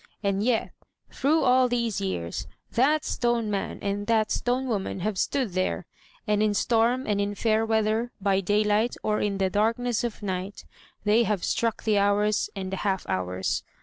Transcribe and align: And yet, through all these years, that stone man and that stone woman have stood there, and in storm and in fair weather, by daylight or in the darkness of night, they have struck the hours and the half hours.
And 0.23 0.43
yet, 0.43 0.71
through 1.11 1.43
all 1.43 1.69
these 1.69 2.01
years, 2.01 2.47
that 2.71 3.05
stone 3.05 3.51
man 3.51 3.77
and 3.83 4.07
that 4.07 4.31
stone 4.31 4.67
woman 4.67 5.01
have 5.01 5.15
stood 5.15 5.51
there, 5.51 5.85
and 6.25 6.41
in 6.41 6.55
storm 6.55 7.05
and 7.05 7.21
in 7.21 7.35
fair 7.35 7.67
weather, 7.67 8.11
by 8.19 8.41
daylight 8.41 8.95
or 9.03 9.19
in 9.21 9.37
the 9.37 9.51
darkness 9.51 10.03
of 10.03 10.23
night, 10.23 10.65
they 11.03 11.21
have 11.25 11.43
struck 11.43 11.83
the 11.83 11.99
hours 11.99 12.49
and 12.55 12.71
the 12.73 12.77
half 12.77 13.07
hours. 13.07 13.61